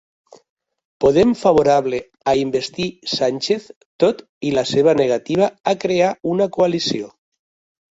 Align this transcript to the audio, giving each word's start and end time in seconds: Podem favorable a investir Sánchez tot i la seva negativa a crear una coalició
Podem 1.03 1.33
favorable 1.41 1.99
a 2.31 2.35
investir 2.45 2.87
Sánchez 3.13 3.69
tot 4.05 4.25
i 4.51 4.55
la 4.57 4.65
seva 4.73 4.97
negativa 5.03 5.53
a 5.75 5.77
crear 5.87 6.11
una 6.35 6.51
coalició 6.59 7.15